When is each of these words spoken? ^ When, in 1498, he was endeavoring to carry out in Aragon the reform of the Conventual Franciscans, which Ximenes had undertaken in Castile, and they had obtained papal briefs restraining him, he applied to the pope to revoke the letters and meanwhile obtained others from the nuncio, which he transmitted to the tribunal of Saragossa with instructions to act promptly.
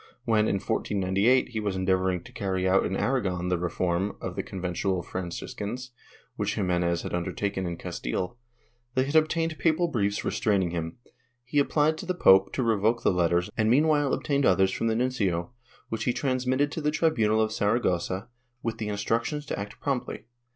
^ 0.01 0.03
When, 0.25 0.47
in 0.47 0.55
1498, 0.55 1.49
he 1.49 1.59
was 1.59 1.75
endeavoring 1.75 2.23
to 2.23 2.31
carry 2.31 2.67
out 2.67 2.87
in 2.87 2.97
Aragon 2.97 3.49
the 3.49 3.59
reform 3.59 4.17
of 4.19 4.35
the 4.35 4.41
Conventual 4.41 5.03
Franciscans, 5.03 5.91
which 6.37 6.55
Ximenes 6.55 7.03
had 7.03 7.13
undertaken 7.13 7.67
in 7.67 7.77
Castile, 7.77 8.35
and 8.49 8.65
they 8.95 9.05
had 9.05 9.15
obtained 9.15 9.59
papal 9.59 9.87
briefs 9.87 10.25
restraining 10.25 10.71
him, 10.71 10.97
he 11.45 11.59
applied 11.59 11.99
to 11.99 12.07
the 12.07 12.15
pope 12.15 12.51
to 12.53 12.63
revoke 12.63 13.03
the 13.03 13.11
letters 13.13 13.51
and 13.55 13.69
meanwhile 13.69 14.11
obtained 14.11 14.43
others 14.43 14.71
from 14.71 14.87
the 14.87 14.95
nuncio, 14.95 15.51
which 15.89 16.05
he 16.05 16.13
transmitted 16.13 16.71
to 16.71 16.81
the 16.81 16.89
tribunal 16.89 17.39
of 17.39 17.51
Saragossa 17.53 18.27
with 18.63 18.81
instructions 18.81 19.45
to 19.45 19.59
act 19.59 19.79
promptly. 19.79 20.25